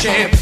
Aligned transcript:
Champ. 0.00 0.34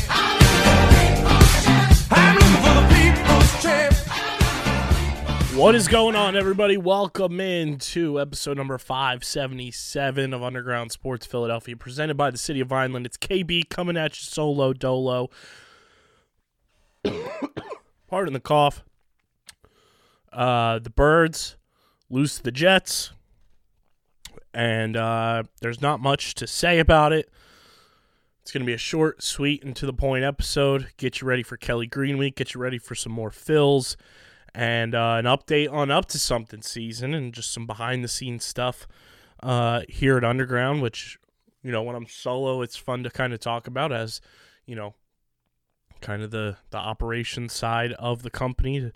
What 5.57 5.75
is 5.75 5.89
going 5.89 6.15
on, 6.15 6.37
everybody? 6.37 6.77
Welcome 6.77 7.41
in 7.41 7.79
to 7.79 8.21
episode 8.21 8.57
number 8.57 8.79
577 8.79 10.33
of 10.33 10.45
Underground 10.45 10.93
Sports 10.93 11.27
Philadelphia, 11.27 11.77
presented 11.77 12.17
by 12.17 12.31
the 12.31 12.39
City 12.39 12.61
of 12.61 12.69
Vineland. 12.69 13.05
It's 13.05 13.17
KB 13.17 13.69
coming 13.69 13.97
at 13.97 14.13
you 14.13 14.25
solo 14.25 14.73
dolo. 14.73 15.29
Pardon 18.07 18.35
the 18.35 18.41
cough. 18.41 18.85
Uh, 20.33 20.79
the 20.79 20.91
Birds 20.91 21.57
lose 22.09 22.37
to 22.37 22.45
the 22.45 22.53
Jets, 22.53 23.11
and 24.55 24.97
uh, 24.97 25.43
there's 25.61 25.81
not 25.81 25.99
much 25.99 26.37
to 26.37 26.47
say 26.47 26.79
about 26.79 27.13
it. 27.13 27.29
It's 28.49 28.53
going 28.55 28.63
to 28.63 28.67
be 28.67 28.73
a 28.73 28.79
short, 28.79 29.23
sweet, 29.23 29.63
and 29.63 29.77
to 29.77 29.85
the 29.85 29.93
point 29.93 30.25
episode. 30.25 30.89
Get 30.97 31.21
you 31.21 31.29
ready 31.29 31.43
for 31.43 31.59
Kelly 31.59 31.87
Green 31.87 32.17
Week. 32.17 32.35
Get 32.35 32.55
you 32.55 32.61
ready 32.63 32.79
for 32.79 32.95
some 32.95 33.13
more 33.13 33.31
fills 33.31 33.95
and 34.55 34.95
uh, 34.95 35.17
an 35.19 35.27
update 35.27 35.71
on 35.71 35.91
Up 35.91 36.07
to 36.07 36.19
Something 36.19 36.63
season 36.63 37.13
and 37.13 37.35
just 37.35 37.53
some 37.53 37.67
behind 37.67 38.03
the 38.03 38.09
scenes 38.09 38.47
stuff 38.47 38.89
uh, 39.43 39.83
here 39.87 40.17
at 40.17 40.25
Underground, 40.25 40.81
which, 40.81 41.19
you 41.63 41.71
know, 41.71 41.83
when 41.83 41.95
I'm 41.95 42.07
solo, 42.07 42.63
it's 42.63 42.79
fun 42.79 43.03
to 43.03 43.11
kind 43.11 43.35
of 43.35 43.41
talk 43.41 43.67
about 43.67 43.93
as, 43.93 44.23
you 44.65 44.75
know, 44.75 44.95
kind 46.01 46.23
of 46.23 46.31
the, 46.31 46.57
the 46.71 46.79
operation 46.79 47.51
side 47.51 47.93
of 47.99 48.23
the 48.23 48.31
company 48.31 48.81
to 48.81 48.93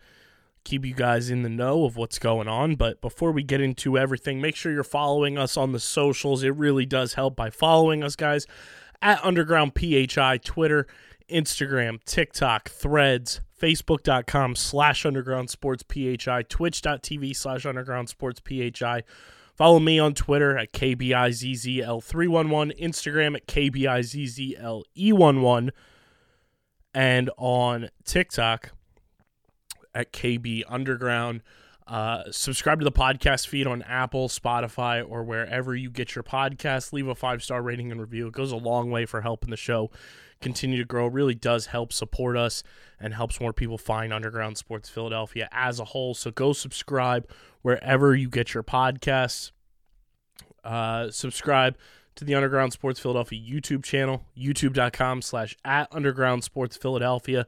keep 0.64 0.86
you 0.86 0.94
guys 0.94 1.28
in 1.28 1.42
the 1.42 1.50
know 1.50 1.84
of 1.84 1.98
what's 1.98 2.18
going 2.18 2.48
on. 2.48 2.74
But 2.74 3.02
before 3.02 3.32
we 3.32 3.42
get 3.42 3.60
into 3.60 3.98
everything, 3.98 4.40
make 4.40 4.56
sure 4.56 4.72
you're 4.72 4.82
following 4.82 5.36
us 5.36 5.58
on 5.58 5.72
the 5.72 5.80
socials. 5.80 6.42
It 6.42 6.56
really 6.56 6.86
does 6.86 7.12
help 7.12 7.36
by 7.36 7.50
following 7.50 8.02
us, 8.02 8.16
guys, 8.16 8.46
at 9.02 9.22
Underground 9.24 9.72
PHI, 9.76 10.38
Twitter, 10.38 10.86
Instagram, 11.30 12.02
TikTok, 12.04 12.70
Threads, 12.70 13.42
Facebook.com 13.60 14.56
slash 14.56 15.04
Underground 15.04 15.50
Sports 15.50 15.84
PHI, 15.92 16.44
Twitch.tv 16.48 17.36
slash 17.36 17.66
Underground 17.66 18.08
Sports 18.08 18.40
PHI. 18.40 19.02
Follow 19.54 19.78
me 19.78 19.98
on 19.98 20.14
Twitter 20.14 20.56
at 20.56 20.72
KBIZZL311, 20.72 22.80
Instagram 22.80 23.36
at 23.36 23.46
KBIZZLE11, 23.46 25.68
and 26.94 27.30
on 27.36 27.90
TikTok 28.04 28.72
at 29.94 30.10
KB 30.12 30.62
Underground. 30.68 31.42
Uh, 31.92 32.22
subscribe 32.30 32.78
to 32.78 32.84
the 32.84 32.90
podcast 32.90 33.46
feed 33.46 33.66
on 33.66 33.82
Apple, 33.82 34.30
Spotify, 34.30 35.04
or 35.06 35.22
wherever 35.22 35.76
you 35.76 35.90
get 35.90 36.14
your 36.14 36.22
podcasts. 36.22 36.90
Leave 36.90 37.06
a 37.06 37.14
five 37.14 37.42
star 37.42 37.60
rating 37.60 37.92
and 37.92 38.00
review. 38.00 38.28
It 38.28 38.32
goes 38.32 38.50
a 38.50 38.56
long 38.56 38.90
way 38.90 39.04
for 39.04 39.20
helping 39.20 39.50
the 39.50 39.58
show 39.58 39.90
continue 40.40 40.78
to 40.78 40.86
grow. 40.86 41.08
It 41.08 41.12
really 41.12 41.34
does 41.34 41.66
help 41.66 41.92
support 41.92 42.34
us 42.34 42.62
and 42.98 43.12
helps 43.12 43.42
more 43.42 43.52
people 43.52 43.76
find 43.76 44.10
Underground 44.10 44.56
Sports 44.56 44.88
Philadelphia 44.88 45.50
as 45.52 45.80
a 45.80 45.84
whole. 45.84 46.14
So 46.14 46.30
go 46.30 46.54
subscribe 46.54 47.28
wherever 47.60 48.16
you 48.16 48.30
get 48.30 48.54
your 48.54 48.62
podcasts. 48.62 49.50
Uh, 50.64 51.10
subscribe 51.10 51.76
to 52.14 52.24
the 52.24 52.34
Underground 52.34 52.72
Sports 52.72 53.00
Philadelphia 53.00 53.38
YouTube 53.38 53.84
channel, 53.84 54.24
youtube.com 54.34 55.20
slash 55.20 55.58
at 55.62 55.88
Underground 55.92 56.42
Sports 56.42 56.74
Philadelphia. 56.74 57.46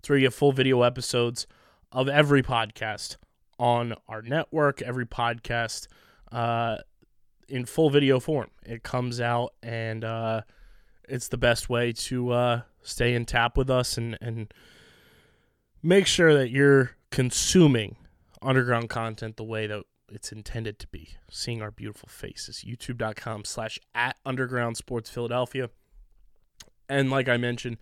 It's 0.00 0.10
where 0.10 0.18
you 0.18 0.26
get 0.26 0.34
full 0.34 0.52
video 0.52 0.82
episodes 0.82 1.46
of 1.92 2.10
every 2.10 2.42
podcast 2.42 3.16
on 3.58 3.94
our 4.08 4.22
network, 4.22 4.82
every 4.82 5.06
podcast 5.06 5.88
uh, 6.32 6.76
in 7.48 7.64
full 7.64 7.90
video 7.90 8.20
form. 8.20 8.50
It 8.64 8.82
comes 8.82 9.20
out 9.20 9.54
and 9.62 10.04
uh, 10.04 10.42
it's 11.08 11.28
the 11.28 11.38
best 11.38 11.68
way 11.68 11.92
to 11.92 12.30
uh, 12.30 12.60
stay 12.82 13.14
in 13.14 13.24
tap 13.24 13.56
with 13.56 13.70
us 13.70 13.96
and, 13.96 14.18
and 14.20 14.52
make 15.82 16.06
sure 16.06 16.34
that 16.34 16.50
you're 16.50 16.92
consuming 17.10 17.96
underground 18.42 18.90
content 18.90 19.36
the 19.36 19.44
way 19.44 19.66
that 19.66 19.82
it's 20.08 20.32
intended 20.32 20.78
to 20.80 20.86
be. 20.88 21.16
Seeing 21.30 21.62
our 21.62 21.70
beautiful 21.70 22.08
faces. 22.08 22.64
YouTube.com 22.66 23.44
slash 23.44 23.78
at 23.94 24.16
Underground 24.24 24.76
Sports 24.76 25.10
Philadelphia. 25.10 25.70
And 26.88 27.10
like 27.10 27.28
I 27.28 27.36
mentioned, 27.36 27.78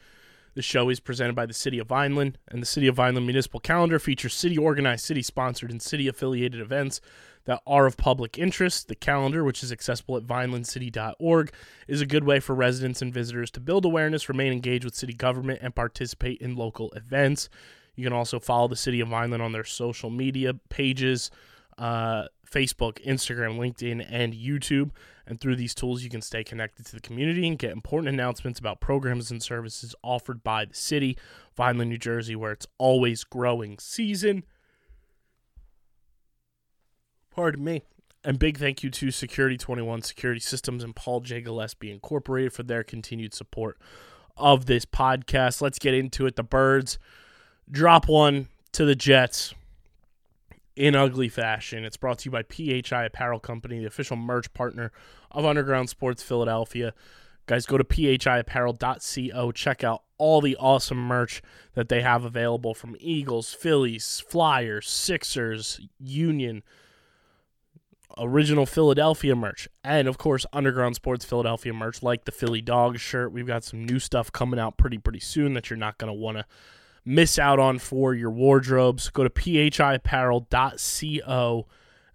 the 0.54 0.62
show 0.62 0.88
is 0.88 1.00
presented 1.00 1.34
by 1.34 1.46
the 1.46 1.52
City 1.52 1.78
of 1.78 1.88
Vineland, 1.88 2.38
and 2.48 2.62
the 2.62 2.66
City 2.66 2.86
of 2.86 2.96
Vineland 2.96 3.26
Municipal 3.26 3.60
Calendar 3.60 3.98
features 3.98 4.34
city 4.34 4.56
organized, 4.56 5.04
city 5.04 5.22
sponsored, 5.22 5.70
and 5.70 5.82
city 5.82 6.08
affiliated 6.08 6.60
events 6.60 7.00
that 7.44 7.60
are 7.66 7.86
of 7.86 7.96
public 7.96 8.38
interest. 8.38 8.88
The 8.88 8.94
calendar, 8.94 9.44
which 9.44 9.62
is 9.62 9.72
accessible 9.72 10.16
at 10.16 10.26
vinelandcity.org, 10.26 11.52
is 11.88 12.00
a 12.00 12.06
good 12.06 12.24
way 12.24 12.40
for 12.40 12.54
residents 12.54 13.02
and 13.02 13.12
visitors 13.12 13.50
to 13.52 13.60
build 13.60 13.84
awareness, 13.84 14.28
remain 14.28 14.52
engaged 14.52 14.84
with 14.84 14.94
city 14.94 15.12
government, 15.12 15.60
and 15.62 15.74
participate 15.74 16.40
in 16.40 16.56
local 16.56 16.90
events. 16.92 17.48
You 17.96 18.04
can 18.04 18.12
also 18.12 18.40
follow 18.40 18.68
the 18.68 18.76
City 18.76 19.00
of 19.00 19.08
Vineland 19.08 19.42
on 19.42 19.52
their 19.52 19.64
social 19.64 20.10
media 20.10 20.54
pages 20.68 21.30
uh, 21.78 22.26
Facebook, 22.54 23.04
Instagram, 23.04 23.58
LinkedIn, 23.58 24.06
and 24.08 24.32
YouTube. 24.32 24.90
And 25.26 25.40
through 25.40 25.56
these 25.56 25.74
tools, 25.74 26.02
you 26.02 26.10
can 26.10 26.22
stay 26.22 26.44
connected 26.44 26.86
to 26.86 26.92
the 26.92 27.00
community 27.00 27.48
and 27.48 27.58
get 27.58 27.72
important 27.72 28.12
announcements 28.12 28.58
about 28.58 28.80
programs 28.80 29.30
and 29.30 29.42
services 29.42 29.94
offered 30.02 30.44
by 30.44 30.66
the 30.66 30.74
city, 30.74 31.16
Vineland, 31.56 31.90
New 31.90 31.98
Jersey, 31.98 32.36
where 32.36 32.52
it's 32.52 32.66
always 32.78 33.24
growing 33.24 33.78
season. 33.78 34.44
Pardon 37.34 37.64
me. 37.64 37.82
And 38.22 38.38
big 38.38 38.58
thank 38.58 38.82
you 38.82 38.90
to 38.90 39.10
Security 39.10 39.58
21 39.58 40.02
Security 40.02 40.40
Systems 40.40 40.84
and 40.84 40.94
Paul 40.94 41.20
J. 41.20 41.40
Gillespie 41.40 41.90
Incorporated 41.90 42.52
for 42.52 42.62
their 42.62 42.84
continued 42.84 43.34
support 43.34 43.78
of 44.36 44.66
this 44.66 44.84
podcast. 44.84 45.60
Let's 45.60 45.78
get 45.78 45.94
into 45.94 46.26
it. 46.26 46.36
The 46.36 46.42
Birds 46.42 46.98
drop 47.70 48.08
one 48.08 48.48
to 48.72 48.84
the 48.84 48.94
Jets 48.94 49.54
in 50.76 50.94
ugly 50.94 51.28
fashion. 51.28 51.84
It's 51.84 51.96
brought 51.96 52.18
to 52.20 52.24
you 52.26 52.30
by 52.30 52.42
PHI 52.42 53.04
Apparel 53.04 53.40
Company, 53.40 53.78
the 53.78 53.86
official 53.86 54.16
merch 54.16 54.52
partner 54.54 54.92
of 55.30 55.44
Underground 55.44 55.88
Sports 55.88 56.22
Philadelphia. 56.22 56.94
Guys, 57.46 57.66
go 57.66 57.76
to 57.76 57.84
phiapparel.co. 57.84 59.52
Check 59.52 59.84
out 59.84 60.02
all 60.16 60.40
the 60.40 60.56
awesome 60.56 60.98
merch 60.98 61.42
that 61.74 61.88
they 61.88 62.00
have 62.00 62.24
available 62.24 62.74
from 62.74 62.96
Eagles, 62.98 63.52
Phillies, 63.52 64.22
Flyers, 64.26 64.88
Sixers, 64.88 65.80
Union, 65.98 66.62
original 68.16 68.64
Philadelphia 68.64 69.34
merch, 69.34 69.68
and 69.82 70.08
of 70.08 70.18
course, 70.18 70.46
Underground 70.52 70.94
Sports 70.94 71.24
Philadelphia 71.24 71.72
merch 71.72 72.02
like 72.02 72.24
the 72.24 72.32
Philly 72.32 72.62
Dog 72.62 72.98
shirt. 72.98 73.32
We've 73.32 73.46
got 73.46 73.64
some 73.64 73.84
new 73.84 73.98
stuff 73.98 74.32
coming 74.32 74.60
out 74.60 74.78
pretty, 74.78 74.98
pretty 74.98 75.20
soon 75.20 75.54
that 75.54 75.68
you're 75.68 75.76
not 75.76 75.98
going 75.98 76.12
to 76.12 76.18
want 76.18 76.38
to 76.38 76.46
miss 77.04 77.38
out 77.38 77.58
on 77.58 77.78
for 77.78 78.14
your 78.14 78.30
wardrobes. 78.30 79.10
Go 79.10 79.24
to 79.24 79.30
phiapparel.co, 79.30 81.66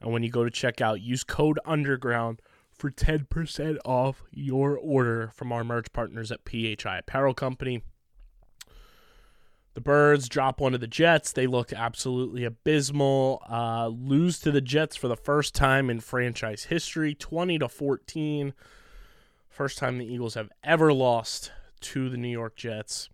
and 0.02 0.12
when 0.12 0.24
you 0.24 0.30
go 0.30 0.44
to 0.44 0.52
checkout, 0.52 1.04
use 1.04 1.24
code 1.24 1.60
Underground 1.66 2.42
for 2.72 2.90
10% 2.90 3.78
off 3.86 4.24
your 4.32 4.78
order 4.78 5.32
from 5.36 5.52
our 5.52 5.64
merch 5.64 5.92
partners 5.92 6.32
at 6.32 6.46
PHI 6.46 7.00
Apparel 7.00 7.34
Company. 7.34 7.84
The 9.76 9.82
Birds 9.82 10.28
drop 10.28 10.60
one 10.60 10.72
to 10.72 10.78
the 10.78 10.88
Jets. 10.88 11.32
They 11.32 11.46
look 11.46 11.72
absolutely 11.72 12.44
abysmal. 12.44 13.44
Uh, 13.50 13.88
lose 13.88 14.40
to 14.40 14.52
the 14.52 14.62
Jets 14.62 14.96
for 14.96 15.08
the 15.08 15.16
first 15.16 15.54
time 15.54 15.90
in 15.90 16.00
franchise 16.00 16.66
history, 16.66 17.14
20 17.14 17.60
to 17.60 17.70
14. 17.70 18.54
First 19.48 19.78
time 19.78 19.98
the 19.98 20.12
Eagles 20.12 20.34
have 20.34 20.50
ever 20.64 20.92
lost 20.92 21.52
to 21.82 22.10
the 22.10 22.18
New 22.18 22.30
York 22.30 22.56
Jets. 22.56 23.10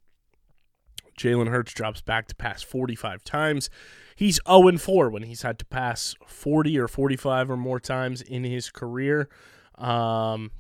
Jalen 1.18 1.50
Hurts 1.50 1.74
drops 1.74 2.02
back 2.02 2.28
to 2.28 2.36
pass 2.36 2.62
45 2.62 3.24
times. 3.24 3.70
He's 4.16 4.40
0 4.48 4.78
4 4.78 5.10
when 5.10 5.24
he's 5.24 5.42
had 5.42 5.60
to 5.60 5.66
pass 5.66 6.16
40 6.26 6.78
or 6.80 6.88
45 6.88 7.52
or 7.52 7.58
more 7.58 7.80
times 7.80 8.22
in 8.22 8.44
his 8.44 8.70
career. 8.70 9.30
Um, 9.78 10.52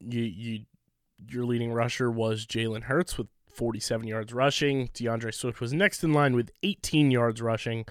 you 0.00 0.22
you 0.22 0.60
your 1.28 1.44
leading 1.44 1.72
rusher 1.72 2.10
was 2.10 2.46
Jalen 2.46 2.84
Hurts 2.84 3.18
with 3.18 3.28
47 3.52 4.06
yards 4.06 4.32
rushing. 4.32 4.88
D'Andre 4.94 5.30
Swift 5.30 5.60
was 5.60 5.72
next 5.72 6.02
in 6.02 6.12
line 6.12 6.34
with 6.34 6.50
18 6.62 7.10
yards 7.10 7.42
rushing, 7.42 7.84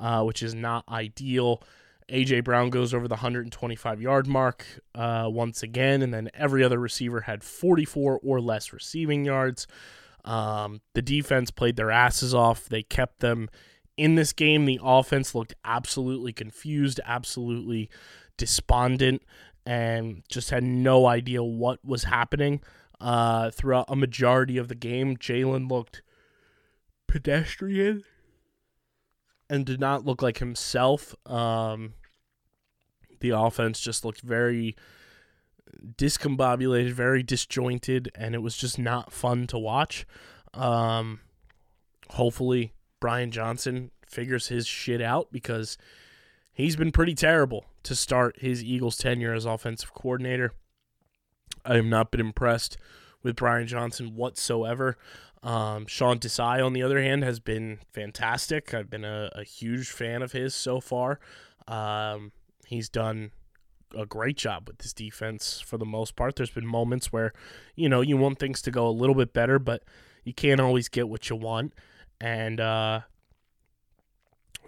uh, 0.00 0.22
which 0.22 0.42
is 0.42 0.54
not 0.54 0.84
ideal. 0.88 1.62
AJ 2.08 2.44
Brown 2.44 2.70
goes 2.70 2.92
over 2.92 3.06
the 3.06 3.14
125 3.14 4.02
yard 4.02 4.26
mark 4.26 4.66
uh, 4.94 5.26
once 5.28 5.62
again, 5.62 6.02
and 6.02 6.12
then 6.12 6.30
every 6.34 6.64
other 6.64 6.78
receiver 6.78 7.22
had 7.22 7.44
44 7.44 8.20
or 8.22 8.40
less 8.40 8.72
receiving 8.72 9.24
yards. 9.24 9.66
Um, 10.24 10.80
the 10.94 11.02
defense 11.02 11.50
played 11.50 11.76
their 11.76 11.90
asses 11.90 12.34
off. 12.34 12.68
They 12.68 12.82
kept 12.82 13.20
them 13.20 13.48
in 13.96 14.14
this 14.14 14.32
game. 14.32 14.64
The 14.64 14.80
offense 14.82 15.34
looked 15.34 15.54
absolutely 15.64 16.32
confused, 16.32 17.00
absolutely 17.04 17.90
despondent, 18.36 19.22
and 19.66 20.22
just 20.28 20.50
had 20.50 20.64
no 20.64 21.06
idea 21.06 21.42
what 21.42 21.84
was 21.84 22.04
happening 22.04 22.60
uh, 23.00 23.50
throughout 23.50 23.86
a 23.88 23.96
majority 23.96 24.58
of 24.58 24.68
the 24.68 24.74
game. 24.74 25.16
Jalen 25.16 25.70
looked 25.70 26.02
pedestrian 27.06 28.04
and 29.50 29.66
did 29.66 29.80
not 29.80 30.04
look 30.04 30.22
like 30.22 30.38
himself. 30.38 31.14
Um, 31.26 31.94
the 33.20 33.30
offense 33.30 33.80
just 33.80 34.04
looked 34.04 34.20
very 34.20 34.76
discombobulated, 35.96 36.92
very 36.92 37.22
disjointed, 37.22 38.10
and 38.14 38.34
it 38.34 38.42
was 38.42 38.56
just 38.56 38.78
not 38.78 39.12
fun 39.12 39.46
to 39.48 39.58
watch. 39.58 40.06
Um, 40.54 41.20
hopefully, 42.10 42.72
Brian 43.00 43.30
Johnson 43.30 43.90
figures 44.06 44.48
his 44.48 44.66
shit 44.66 45.00
out 45.00 45.32
because 45.32 45.78
he's 46.52 46.76
been 46.76 46.92
pretty 46.92 47.14
terrible 47.14 47.64
to 47.84 47.94
start 47.94 48.40
his 48.40 48.62
Eagles 48.62 48.96
tenure 48.96 49.34
as 49.34 49.44
offensive 49.44 49.94
coordinator. 49.94 50.52
I 51.64 51.76
have 51.76 51.84
not 51.84 52.10
been 52.10 52.20
impressed 52.20 52.76
with 53.22 53.36
Brian 53.36 53.66
Johnson 53.66 54.14
whatsoever. 54.14 54.96
Um, 55.42 55.86
Sean 55.86 56.18
Desai, 56.18 56.64
on 56.64 56.72
the 56.72 56.82
other 56.82 57.02
hand, 57.02 57.24
has 57.24 57.40
been 57.40 57.78
fantastic. 57.92 58.72
I've 58.74 58.90
been 58.90 59.04
a, 59.04 59.30
a 59.34 59.42
huge 59.42 59.90
fan 59.90 60.22
of 60.22 60.32
his 60.32 60.54
so 60.54 60.80
far. 60.80 61.18
Um, 61.66 62.32
he's 62.66 62.88
done 62.88 63.32
a 63.96 64.06
great 64.06 64.36
job 64.36 64.68
with 64.68 64.78
this 64.78 64.92
defense 64.92 65.60
for 65.60 65.78
the 65.78 65.84
most 65.84 66.16
part. 66.16 66.36
There's 66.36 66.50
been 66.50 66.66
moments 66.66 67.12
where, 67.12 67.32
you 67.74 67.88
know, 67.88 68.00
you 68.00 68.16
want 68.16 68.38
things 68.38 68.62
to 68.62 68.70
go 68.70 68.86
a 68.86 68.90
little 68.90 69.14
bit 69.14 69.32
better, 69.32 69.58
but 69.58 69.82
you 70.24 70.32
can't 70.32 70.60
always 70.60 70.88
get 70.88 71.08
what 71.08 71.28
you 71.30 71.36
want. 71.36 71.72
And 72.20 72.60
uh, 72.60 73.00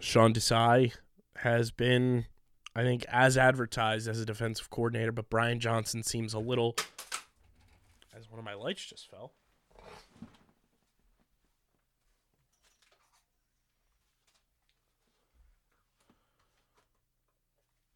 Sean 0.00 0.32
Desai 0.35 0.93
has 1.37 1.71
been, 1.71 2.26
I 2.75 2.82
think, 2.82 3.05
as 3.09 3.38
advertised 3.38 4.09
as 4.09 4.21
a 4.21 4.25
defensive 4.25 4.71
coordinator, 4.71 5.12
but 5.12 5.31
Brian 5.31 5.61
Johnson 5.61 6.03
seems 6.03 6.35
a 6.35 6.38
little. 6.38 6.77
As 8.17 8.31
one 8.31 8.38
of 8.38 8.44
my 8.44 8.55
lights 8.55 8.85
just 8.85 9.11
fell. 9.11 9.32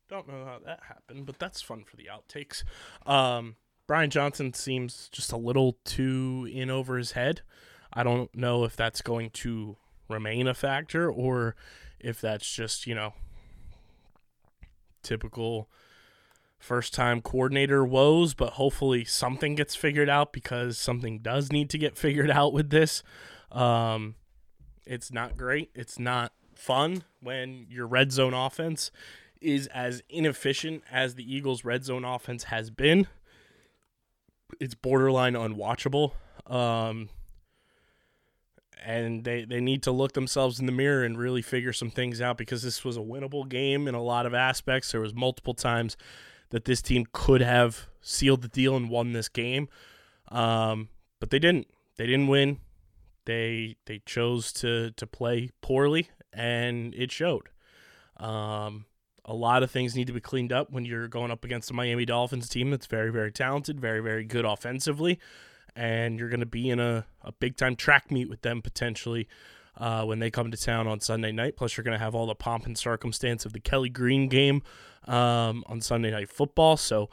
Don't 0.09 0.27
know 0.27 0.45
how 0.47 0.59
that 0.65 0.81
happened, 0.89 1.27
but 1.27 1.39
that's 1.39 1.61
fun 1.61 1.85
for 1.85 1.97
the 1.97 2.09
outtakes. 2.11 2.65
Um, 3.07 3.57
Brian 3.87 4.11
Johnson 4.11 4.55
seems 4.55 5.09
just 5.13 5.33
a 5.33 5.37
little 5.37 5.79
too 5.85 6.49
in 6.51 6.71
over 6.71 6.97
his 6.97 7.13
head. 7.13 7.43
I 7.93 8.03
don't 8.03 8.35
know 8.35 8.65
if 8.65 8.77
that's 8.77 9.03
going 9.03 9.31
to 9.31 9.77
remain 10.09 10.47
a 10.47 10.55
factor 10.55 11.11
or 11.11 11.57
if 12.01 12.21
that's 12.21 12.51
just, 12.51 12.87
you 12.87 12.95
know, 12.95 13.15
typical 15.03 15.69
first 16.59 16.95
time 16.95 17.21
coordinator 17.21 17.85
woes, 17.85 18.35
but 18.35 18.55
hopefully 18.55 19.05
something 19.05 19.55
gets 19.55 19.75
figured 19.75 20.09
out 20.09 20.33
because 20.33 20.79
something 20.79 21.21
does 21.21 21.53
need 21.53 21.71
to 21.71 21.79
get 21.79 21.97
figured 21.97 22.31
out 22.31 22.53
with 22.53 22.71
this. 22.71 23.03
Um, 23.53 24.17
it's 24.87 25.13
not 25.13 25.37
great. 25.37 25.71
It's 25.75 25.99
not 25.99 26.33
fun 26.55 27.05
when 27.21 27.67
your 27.69 27.87
red 27.87 28.11
zone 28.11 28.35
offense 28.35 28.91
is 29.41 29.67
as 29.69 30.03
inefficient 30.09 30.83
as 30.91 31.15
the 31.15 31.35
Eagles' 31.35 31.65
red 31.65 31.85
zone 31.85 32.05
offense 32.05 32.45
has 32.45 32.71
been. 32.71 33.07
It's 34.61 34.75
borderline 34.75 35.35
unwatchable. 35.35 36.13
Um, 36.47 37.11
and 38.85 39.25
they, 39.25 39.45
they 39.45 39.61
need 39.61 39.83
to 39.83 39.91
look 39.91 40.13
themselves 40.13 40.61
in 40.61 40.67
the 40.67 40.73
mirror 40.73 41.05
and 41.05 41.19
really 41.19 41.43
figure 41.43 41.73
some 41.73 41.91
things 41.91 42.21
out 42.21 42.39
because 42.39 42.63
this 42.63 42.85
was 42.85 42.97
a 42.97 43.01
winnable 43.01 43.49
game 43.49 43.89
in 43.89 43.95
a 43.95 44.03
lot 44.03 44.27
of 44.27 44.35
aspects. 44.35 44.93
There 44.93 45.01
was 45.01 45.15
multiple 45.15 45.55
times 45.55 45.97
that 46.51 46.65
this 46.65 46.81
team 46.81 47.07
could 47.13 47.41
have 47.41 47.89
sealed 48.01 48.43
the 48.43 48.49
deal 48.49 48.77
and 48.77 48.89
won 48.89 49.13
this 49.13 49.29
game, 49.29 49.69
um, 50.29 50.89
but 51.21 51.31
they 51.31 51.39
didn't. 51.39 51.67
They 51.97 52.07
didn't 52.07 52.29
win. 52.29 52.61
They 53.25 53.77
they 53.87 54.01
chose 54.07 54.53
to 54.55 54.93
to 54.93 55.07
play 55.07 55.51
poorly, 55.61 56.09
and 56.33 56.95
it 56.95 57.13
showed. 57.13 57.49
Um, 58.17 58.87
a 59.29 59.35
lot 59.35 59.63
of 59.63 59.71
things 59.71 59.95
need 59.95 60.09
to 60.09 60.13
be 60.13 60.21
cleaned 60.21 60.53
up 60.53 60.73
when 60.73 60.85
you're 60.85 61.07
going 61.07 61.31
up 61.31 61.45
against 61.45 61.71
a 61.71 61.75
Miami 61.75 62.05
Dolphins 62.05 62.49
team 62.49 62.71
that's 62.71 62.87
very 62.87 63.13
very 63.13 63.31
talented, 63.31 63.79
very 63.79 64.01
very 64.01 64.25
good 64.25 64.45
offensively 64.45 65.21
and 65.79 66.19
you're 66.19 66.29
going 66.29 66.41
to 66.41 66.47
be 66.47 66.69
in 66.69 66.81
a, 66.81 67.07
a 67.23 67.31
big 67.31 67.57
time 67.57 67.77
track 67.77 68.11
meet 68.11 68.29
with 68.29 68.43
them 68.43 68.61
potentially 68.61 69.29
uh, 69.77 70.05
when 70.05 70.19
they 70.19 70.31
come 70.31 70.51
to 70.51 70.57
town 70.57 70.89
on 70.89 70.99
Sunday 70.99 71.31
night. 71.31 71.57
Plus, 71.57 71.77
you're 71.77 71.85
going 71.85 71.97
to 71.97 72.05
have 72.05 72.15
all 72.15 72.27
the 72.27 72.35
pomp 72.35 72.67
and 72.67 72.77
circumstance 72.77 73.47
of 73.47 73.53
the 73.53 73.61
Kelly 73.61 73.89
Green 73.89 74.29
game 74.29 74.63
um, 75.07 75.63
on 75.67 75.81
Sunday 75.81 76.11
Night 76.11 76.29
Football. 76.29 76.77
So 76.77 77.09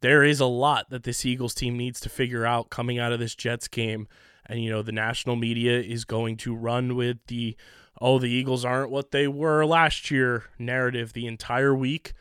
there 0.00 0.24
is 0.24 0.40
a 0.40 0.46
lot 0.46 0.90
that 0.90 1.04
this 1.04 1.24
Eagles 1.24 1.54
team 1.54 1.76
needs 1.76 2.00
to 2.00 2.08
figure 2.08 2.44
out 2.44 2.70
coming 2.70 2.98
out 2.98 3.12
of 3.12 3.20
this 3.20 3.36
Jets 3.36 3.68
game. 3.68 4.08
And, 4.48 4.62
you 4.62 4.70
know, 4.70 4.82
the 4.82 4.92
national 4.92 5.36
media 5.36 5.78
is 5.80 6.04
going 6.04 6.36
to 6.38 6.54
run 6.54 6.96
with 6.96 7.18
the, 7.26 7.56
oh, 8.00 8.18
the 8.18 8.30
Eagles 8.30 8.64
aren't 8.64 8.90
what 8.90 9.10
they 9.10 9.28
were 9.28 9.64
last 9.66 10.10
year 10.10 10.44
narrative 10.58 11.12
the 11.12 11.26
entire 11.26 11.74
week. 11.74 12.14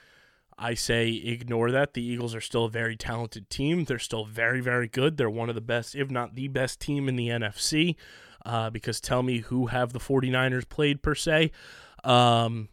I 0.59 0.73
say 0.73 1.09
ignore 1.09 1.71
that. 1.71 1.93
The 1.93 2.03
Eagles 2.03 2.33
are 2.33 2.41
still 2.41 2.65
a 2.65 2.69
very 2.69 2.95
talented 2.95 3.49
team. 3.49 3.85
They're 3.85 3.99
still 3.99 4.25
very, 4.25 4.59
very 4.59 4.87
good. 4.87 5.17
They're 5.17 5.29
one 5.29 5.49
of 5.49 5.55
the 5.55 5.61
best, 5.61 5.95
if 5.95 6.09
not 6.09 6.35
the 6.35 6.47
best 6.47 6.79
team 6.79 7.07
in 7.07 7.15
the 7.15 7.29
NFC. 7.29 7.95
Uh, 8.45 8.69
because 8.69 9.01
tell 9.01 9.23
me 9.23 9.39
who 9.39 9.67
have 9.67 9.93
the 9.93 9.99
49ers 9.99 10.67
played 10.67 11.01
per 11.01 11.13
se. 11.13 11.51
Um, 12.03 12.69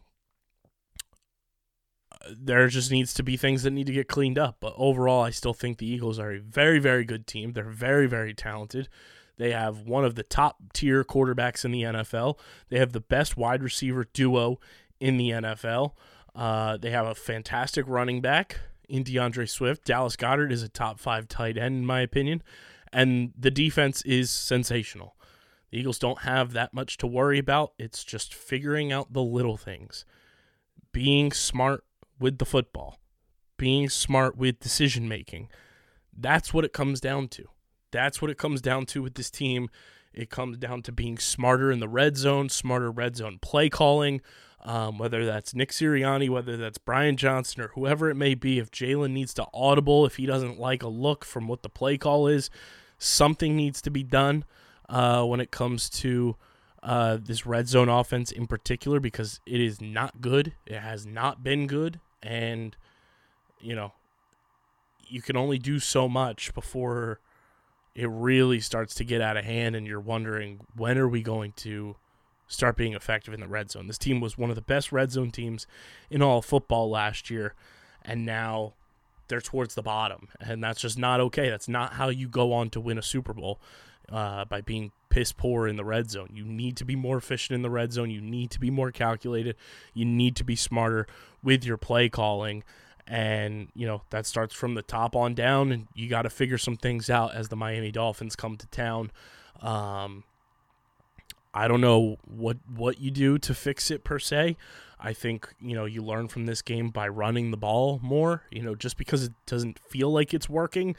there 2.31 2.67
just 2.67 2.91
needs 2.91 3.13
to 3.13 3.23
be 3.23 3.37
things 3.37 3.63
that 3.63 3.71
need 3.71 3.87
to 3.87 3.93
get 3.93 4.07
cleaned 4.07 4.39
up. 4.39 4.57
But 4.59 4.73
overall, 4.77 5.23
I 5.23 5.29
still 5.31 5.53
think 5.53 5.77
the 5.77 5.87
Eagles 5.87 6.17
are 6.17 6.31
a 6.31 6.39
very, 6.39 6.79
very 6.79 7.03
good 7.03 7.27
team. 7.27 7.53
They're 7.53 7.65
very, 7.65 8.07
very 8.07 8.33
talented. 8.33 8.89
They 9.37 9.51
have 9.51 9.81
one 9.81 10.05
of 10.05 10.15
the 10.15 10.23
top 10.23 10.57
tier 10.73 11.03
quarterbacks 11.03 11.65
in 11.65 11.71
the 11.71 11.83
NFL. 11.83 12.37
They 12.69 12.79
have 12.79 12.93
the 12.93 13.01
best 13.01 13.37
wide 13.37 13.63
receiver 13.63 14.07
duo 14.13 14.59
in 14.99 15.17
the 15.17 15.31
NFL. 15.31 15.91
Uh, 16.33 16.77
they 16.77 16.91
have 16.91 17.07
a 17.07 17.15
fantastic 17.15 17.85
running 17.87 18.21
back 18.21 18.59
in 18.87 19.03
D'Andre 19.03 19.45
Swift. 19.45 19.85
Dallas 19.85 20.15
Goedert 20.15 20.51
is 20.51 20.63
a 20.63 20.69
top 20.69 20.99
five 20.99 21.27
tight 21.27 21.57
end, 21.57 21.77
in 21.77 21.85
my 21.85 22.01
opinion. 22.01 22.43
And 22.91 23.33
the 23.37 23.51
defense 23.51 24.01
is 24.03 24.31
sensational. 24.31 25.15
The 25.71 25.79
Eagles 25.79 25.99
don't 25.99 26.21
have 26.21 26.53
that 26.53 26.73
much 26.73 26.97
to 26.97 27.07
worry 27.07 27.39
about. 27.39 27.73
It's 27.77 28.03
just 28.03 28.33
figuring 28.33 28.91
out 28.91 29.13
the 29.13 29.23
little 29.23 29.57
things, 29.57 30.05
being 30.91 31.31
smart 31.31 31.83
with 32.19 32.37
the 32.37 32.45
football, 32.45 32.99
being 33.57 33.89
smart 33.89 34.37
with 34.37 34.59
decision 34.59 35.09
making. 35.09 35.49
That's 36.17 36.53
what 36.53 36.63
it 36.63 36.71
comes 36.71 37.01
down 37.01 37.27
to. 37.29 37.49
That's 37.91 38.21
what 38.21 38.31
it 38.31 38.37
comes 38.37 38.61
down 38.61 38.85
to 38.87 39.01
with 39.01 39.15
this 39.15 39.29
team. 39.29 39.69
It 40.13 40.29
comes 40.29 40.57
down 40.57 40.81
to 40.83 40.91
being 40.91 41.17
smarter 41.17 41.71
in 41.71 41.79
the 41.79 41.87
red 41.87 42.17
zone, 42.17 42.49
smarter 42.49 42.89
red 42.89 43.17
zone 43.17 43.37
play 43.41 43.69
calling, 43.69 44.21
um, 44.63 44.97
whether 44.97 45.25
that's 45.25 45.53
Nick 45.53 45.71
Sirianni, 45.71 46.29
whether 46.29 46.55
that's 46.57 46.77
Brian 46.77 47.17
Johnson, 47.17 47.61
or 47.61 47.67
whoever 47.69 48.09
it 48.09 48.15
may 48.15 48.33
be. 48.33 48.57
If 48.59 48.71
Jalen 48.71 49.11
needs 49.11 49.33
to 49.35 49.45
audible, 49.53 50.05
if 50.05 50.15
he 50.15 50.25
doesn't 50.25 50.59
like 50.59 50.83
a 50.83 50.87
look 50.87 51.25
from 51.25 51.47
what 51.47 51.63
the 51.63 51.69
play 51.69 51.97
call 51.97 52.27
is, 52.27 52.49
something 52.97 53.55
needs 53.55 53.81
to 53.81 53.89
be 53.89 54.03
done 54.03 54.45
uh, 54.87 55.23
when 55.23 55.39
it 55.39 55.51
comes 55.51 55.89
to 55.89 56.37
uh, 56.81 57.17
this 57.21 57.45
red 57.45 57.67
zone 57.67 57.89
offense 57.89 58.31
in 58.31 58.47
particular 58.47 58.99
because 58.99 59.39
it 59.45 59.59
is 59.59 59.81
not 59.81 60.21
good. 60.21 60.53
It 60.65 60.79
has 60.79 61.05
not 61.05 61.43
been 61.43 61.67
good. 61.67 61.99
And, 62.23 62.75
you 63.59 63.75
know, 63.75 63.93
you 65.07 65.21
can 65.21 65.35
only 65.35 65.59
do 65.59 65.79
so 65.79 66.07
much 66.07 66.53
before 66.53 67.19
it 67.95 68.09
really 68.09 68.59
starts 68.59 68.93
to 68.95 69.05
get 69.05 69.21
out 69.21 69.37
of 69.37 69.45
hand 69.45 69.75
and 69.75 69.87
you're 69.87 69.99
wondering 69.99 70.59
when 70.75 70.97
are 70.97 71.07
we 71.07 71.21
going 71.21 71.53
to 71.53 71.95
start 72.47 72.75
being 72.75 72.93
effective 72.93 73.33
in 73.33 73.39
the 73.39 73.47
red 73.47 73.71
zone. 73.71 73.87
This 73.87 73.97
team 73.97 74.19
was 74.19 74.37
one 74.37 74.49
of 74.49 74.55
the 74.55 74.61
best 74.61 74.91
red 74.91 75.11
zone 75.11 75.31
teams 75.31 75.65
in 76.09 76.21
all 76.21 76.41
football 76.41 76.89
last 76.89 77.29
year 77.29 77.55
and 78.03 78.25
now 78.25 78.73
they're 79.27 79.41
towards 79.41 79.73
the 79.73 79.81
bottom 79.81 80.27
and 80.39 80.63
that's 80.63 80.81
just 80.81 80.97
not 80.97 81.19
okay. 81.19 81.49
That's 81.49 81.69
not 81.69 81.93
how 81.93 82.09
you 82.09 82.27
go 82.27 82.53
on 82.53 82.69
to 82.71 82.81
win 82.81 82.97
a 82.97 83.01
Super 83.01 83.33
Bowl 83.33 83.59
uh, 84.11 84.45
by 84.45 84.61
being 84.61 84.91
piss 85.09 85.31
poor 85.31 85.65
in 85.65 85.77
the 85.77 85.85
red 85.85 86.11
zone. 86.11 86.29
You 86.33 86.43
need 86.43 86.75
to 86.77 86.85
be 86.85 86.95
more 86.95 87.17
efficient 87.17 87.55
in 87.55 87.61
the 87.61 87.69
red 87.69 87.93
zone. 87.93 88.11
You 88.11 88.21
need 88.21 88.51
to 88.51 88.59
be 88.59 88.69
more 88.69 88.91
calculated. 88.91 89.55
You 89.93 90.05
need 90.05 90.35
to 90.35 90.43
be 90.43 90.57
smarter 90.57 91.07
with 91.41 91.63
your 91.63 91.77
play 91.77 92.09
calling 92.09 92.63
and 93.07 93.67
you 93.75 93.85
know 93.85 94.01
that 94.09 94.25
starts 94.25 94.53
from 94.53 94.73
the 94.73 94.81
top 94.81 95.15
on 95.15 95.33
down 95.33 95.71
and 95.71 95.87
you 95.93 96.09
got 96.09 96.23
to 96.23 96.29
figure 96.29 96.57
some 96.57 96.77
things 96.77 97.09
out 97.09 97.35
as 97.35 97.49
the 97.49 97.55
Miami 97.55 97.91
Dolphins 97.91 98.35
come 98.35 98.57
to 98.57 98.67
town 98.67 99.11
um, 99.61 100.23
I 101.53 101.67
don't 101.67 101.81
know 101.81 102.17
what 102.25 102.57
what 102.73 102.99
you 102.99 103.11
do 103.11 103.37
to 103.37 103.53
fix 103.53 103.91
it 103.91 104.03
per 104.03 104.19
se 104.19 104.57
I 104.99 105.13
think, 105.13 105.53
you 105.59 105.75
know, 105.75 105.85
you 105.85 106.01
learn 106.01 106.27
from 106.29 106.45
this 106.45 106.61
game 106.61 106.89
by 106.89 107.07
running 107.07 107.51
the 107.51 107.57
ball 107.57 107.99
more. 108.01 108.43
You 108.49 108.61
know, 108.61 108.75
just 108.75 108.97
because 108.97 109.23
it 109.23 109.33
doesn't 109.45 109.77
feel 109.77 110.11
like 110.11 110.33
it's 110.33 110.49
working, 110.49 110.95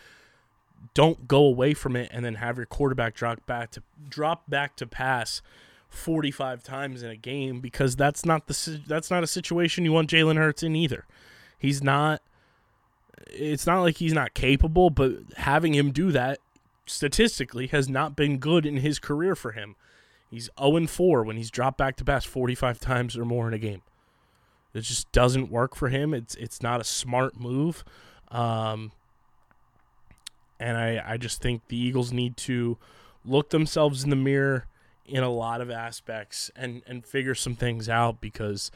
don't 0.94 1.26
go 1.26 1.44
away 1.44 1.74
from 1.74 1.96
it 1.96 2.10
and 2.12 2.24
then 2.24 2.36
have 2.36 2.56
your 2.56 2.66
quarterback 2.66 3.14
drop 3.14 3.44
back 3.46 3.70
to 3.72 3.82
drop 4.08 4.48
back 4.48 4.76
to 4.76 4.86
pass 4.86 5.42
45 5.88 6.62
times 6.62 7.02
in 7.02 7.10
a 7.10 7.16
game 7.16 7.60
because 7.60 7.96
that's 7.96 8.24
not 8.24 8.46
the 8.46 8.80
that's 8.86 9.10
not 9.10 9.22
a 9.22 9.26
situation 9.26 9.84
you 9.84 9.92
want 9.92 10.10
Jalen 10.10 10.36
Hurts 10.36 10.62
in 10.62 10.76
either. 10.76 11.04
He's 11.58 11.82
not 11.82 12.22
it's 13.28 13.66
not 13.66 13.80
like 13.80 13.96
he's 13.96 14.12
not 14.12 14.34
capable, 14.34 14.90
but 14.90 15.12
having 15.36 15.74
him 15.74 15.90
do 15.90 16.12
that 16.12 16.38
statistically 16.86 17.66
has 17.68 17.88
not 17.88 18.14
been 18.14 18.38
good 18.38 18.64
in 18.64 18.76
his 18.78 18.98
career 18.98 19.34
for 19.34 19.52
him. 19.52 19.74
He's 20.30 20.48
0 20.60 20.86
4 20.86 21.24
when 21.24 21.36
he's 21.36 21.50
dropped 21.50 21.78
back 21.78 21.96
to 21.96 22.04
pass 22.04 22.24
45 22.24 22.78
times 22.80 23.16
or 23.16 23.24
more 23.24 23.48
in 23.48 23.54
a 23.54 23.58
game. 23.58 23.82
It 24.74 24.82
just 24.82 25.10
doesn't 25.12 25.50
work 25.50 25.74
for 25.74 25.88
him. 25.88 26.12
It's 26.12 26.34
it's 26.34 26.62
not 26.62 26.80
a 26.80 26.84
smart 26.84 27.38
move. 27.40 27.84
Um, 28.30 28.92
and 30.60 30.76
I, 30.76 31.02
I 31.06 31.16
just 31.16 31.40
think 31.40 31.62
the 31.68 31.76
Eagles 31.76 32.12
need 32.12 32.36
to 32.38 32.76
look 33.24 33.50
themselves 33.50 34.04
in 34.04 34.10
the 34.10 34.16
mirror 34.16 34.66
in 35.06 35.22
a 35.22 35.30
lot 35.30 35.60
of 35.60 35.70
aspects 35.70 36.50
and, 36.56 36.82
and 36.86 37.06
figure 37.06 37.34
some 37.34 37.54
things 37.54 37.88
out 37.88 38.20
because 38.20 38.70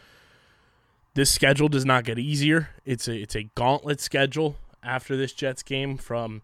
this 1.14 1.31
schedule 1.31 1.69
does 1.69 1.85
not 1.85 2.05
get 2.05 2.19
easier. 2.19 2.71
It's 2.85 3.09
a 3.09 3.14
it's 3.14 3.35
a 3.35 3.45
gauntlet 3.55 4.00
schedule 4.00 4.57
after 4.83 5.17
this 5.17 5.33
Jets 5.33 5.62
game 5.62 5.97
from 5.97 6.43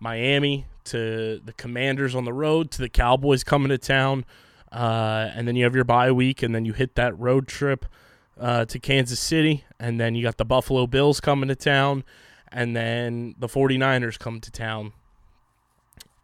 Miami 0.00 0.66
to 0.84 1.40
the 1.44 1.52
Commanders 1.52 2.14
on 2.14 2.24
the 2.24 2.32
road 2.32 2.70
to 2.72 2.78
the 2.78 2.88
Cowboys 2.88 3.44
coming 3.44 3.68
to 3.68 3.78
town, 3.78 4.24
uh, 4.72 5.30
and 5.34 5.46
then 5.46 5.56
you 5.56 5.64
have 5.64 5.74
your 5.74 5.84
bye 5.84 6.12
week, 6.12 6.42
and 6.42 6.54
then 6.54 6.64
you 6.64 6.72
hit 6.72 6.94
that 6.94 7.18
road 7.18 7.46
trip 7.48 7.86
uh, 8.40 8.64
to 8.66 8.78
Kansas 8.78 9.20
City, 9.20 9.64
and 9.78 10.00
then 10.00 10.14
you 10.14 10.22
got 10.22 10.36
the 10.36 10.44
Buffalo 10.44 10.86
Bills 10.86 11.20
coming 11.20 11.48
to 11.48 11.56
town, 11.56 12.04
and 12.50 12.76
then 12.76 13.34
the 13.38 13.48
49ers 13.48 14.18
come 14.18 14.40
to 14.40 14.50
town 14.50 14.92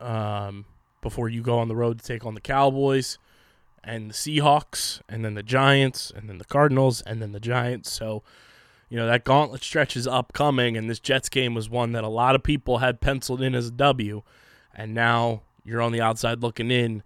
um, 0.01 0.65
before 1.01 1.29
you 1.29 1.43
go 1.43 1.59
on 1.59 1.69
the 1.69 1.77
road 1.77 1.99
to 1.99 2.05
take 2.05 2.25
on 2.25 2.35
the 2.35 2.41
Cowboys 2.41 3.19
and 3.85 4.11
the 4.11 4.15
Seahawks, 4.15 5.01
and 5.09 5.25
then 5.25 5.35
the 5.35 5.43
Giants, 5.43 6.13
and 6.15 6.29
then 6.29 6.39
the 6.39 6.45
Cardinals, 6.45 7.01
and 7.03 7.21
then 7.21 7.33
the 7.33 7.41
Giants. 7.41 7.91
So, 7.91 8.23
you 8.89 8.97
know, 8.97 9.07
that 9.07 9.25
gauntlet 9.25 9.63
stretch 9.63 9.97
is 9.97 10.07
upcoming, 10.07 10.77
and 10.77 10.89
this 10.89 11.01
Jets 11.01 11.29
game 11.29 11.55
was 11.55 11.69
one 11.69 11.93
that 11.93 12.05
a 12.05 12.09
lot 12.09 12.35
of 12.35 12.43
people 12.43 12.79
had 12.79 13.01
penciled 13.01 13.43
in 13.43 13.55
as 13.55 13.69
a 13.69 13.73
W, 13.73 14.23
and 14.75 14.95
now 14.95 15.43
you're 15.65 15.83
on 15.83 15.93
the 15.93 16.01
outside 16.01 16.43
looking 16.43 16.71
in. 16.71 17.03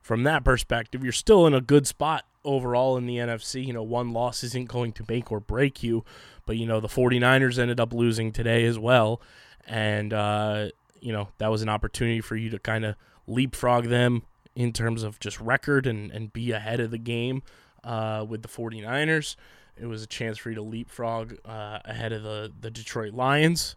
From 0.00 0.22
that 0.22 0.44
perspective, 0.44 1.02
you're 1.02 1.12
still 1.12 1.46
in 1.46 1.54
a 1.54 1.60
good 1.60 1.86
spot 1.86 2.24
overall 2.44 2.96
in 2.96 3.06
the 3.06 3.16
NFC. 3.16 3.66
You 3.66 3.72
know, 3.72 3.82
one 3.82 4.12
loss 4.12 4.44
isn't 4.44 4.68
going 4.68 4.92
to 4.92 5.04
make 5.08 5.32
or 5.32 5.40
break 5.40 5.82
you, 5.82 6.04
but, 6.44 6.56
you 6.56 6.66
know, 6.66 6.80
the 6.80 6.88
49ers 6.88 7.58
ended 7.58 7.80
up 7.80 7.92
losing 7.92 8.32
today 8.32 8.64
as 8.64 8.78
well, 8.78 9.20
and, 9.66 10.12
uh, 10.12 10.68
you 11.00 11.12
know, 11.12 11.28
that 11.38 11.50
was 11.50 11.62
an 11.62 11.68
opportunity 11.68 12.20
for 12.20 12.34
you 12.34 12.50
to 12.50 12.58
kind 12.58 12.84
of 12.84 12.96
leapfrog 13.28 13.86
them 13.86 14.22
in 14.56 14.72
terms 14.72 15.02
of 15.02 15.20
just 15.20 15.38
record 15.38 15.86
and, 15.86 16.10
and 16.10 16.32
be 16.32 16.50
ahead 16.50 16.80
of 16.80 16.90
the 16.90 16.98
game 16.98 17.42
uh, 17.84 18.24
with 18.28 18.42
the 18.42 18.48
49ers. 18.48 19.36
It 19.78 19.86
was 19.86 20.02
a 20.02 20.06
chance 20.06 20.38
for 20.38 20.48
you 20.48 20.56
to 20.56 20.62
leapfrog 20.62 21.36
uh, 21.44 21.80
ahead 21.84 22.12
of 22.12 22.22
the, 22.22 22.50
the 22.58 22.70
Detroit 22.70 23.12
Lions. 23.12 23.76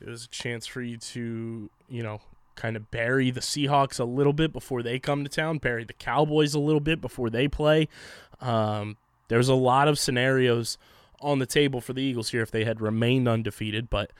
It 0.00 0.08
was 0.08 0.24
a 0.24 0.28
chance 0.28 0.66
for 0.66 0.80
you 0.80 0.96
to, 0.96 1.68
you 1.88 2.02
know, 2.02 2.20
kind 2.54 2.76
of 2.76 2.90
bury 2.92 3.32
the 3.32 3.40
Seahawks 3.40 3.98
a 3.98 4.04
little 4.04 4.32
bit 4.32 4.52
before 4.52 4.82
they 4.82 5.00
come 5.00 5.24
to 5.24 5.30
town, 5.30 5.58
bury 5.58 5.82
the 5.82 5.92
Cowboys 5.92 6.54
a 6.54 6.60
little 6.60 6.80
bit 6.80 7.00
before 7.00 7.28
they 7.28 7.48
play. 7.48 7.88
Um, 8.40 8.96
there's 9.26 9.48
a 9.48 9.54
lot 9.54 9.88
of 9.88 9.98
scenarios 9.98 10.78
on 11.20 11.40
the 11.40 11.46
table 11.46 11.80
for 11.80 11.92
the 11.92 12.02
Eagles 12.02 12.30
here 12.30 12.42
if 12.42 12.52
they 12.52 12.64
had 12.64 12.80
remained 12.80 13.26
undefeated, 13.26 13.90
but 13.90 14.12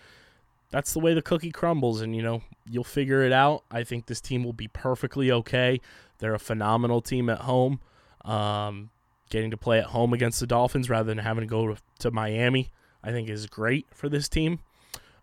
that's 0.74 0.92
the 0.92 0.98
way 0.98 1.14
the 1.14 1.22
cookie 1.22 1.52
crumbles 1.52 2.00
and 2.00 2.16
you 2.16 2.22
know 2.22 2.42
you'll 2.68 2.82
figure 2.82 3.22
it 3.22 3.30
out. 3.30 3.62
I 3.70 3.84
think 3.84 4.06
this 4.06 4.20
team 4.20 4.42
will 4.42 4.52
be 4.52 4.66
perfectly 4.66 5.30
okay. 5.30 5.80
They're 6.18 6.34
a 6.34 6.40
phenomenal 6.40 7.00
team 7.00 7.30
at 7.30 7.42
home 7.42 7.78
um, 8.24 8.90
getting 9.30 9.52
to 9.52 9.56
play 9.56 9.78
at 9.78 9.86
home 9.86 10.12
against 10.12 10.40
the 10.40 10.48
dolphins 10.48 10.90
rather 10.90 11.06
than 11.06 11.18
having 11.18 11.42
to 11.42 11.46
go 11.46 11.76
to, 12.00 12.10
miami 12.10 12.70
i 13.04 13.12
think 13.12 13.28
is 13.28 13.46
great 13.46 13.86
for 13.94 14.08
this 14.08 14.28
team. 14.28 14.58